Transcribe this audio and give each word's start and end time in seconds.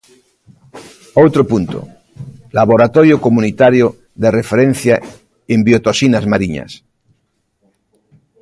Outro 1.23 1.41
punto: 1.51 1.79
Laboratorio 2.59 3.15
Comunitario 3.25 3.85
de 4.21 4.29
Referencia 4.39 4.95
en 5.53 5.59
Biotoxinas 5.67 6.25
Mariñas. 6.31 6.71